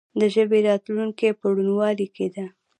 د 0.19 0.21
ژبې 0.33 0.59
راتلونکې 0.67 1.29
په 1.39 1.45
روڼوالي 1.55 2.07
کې 2.15 2.27
ده. 2.35 2.45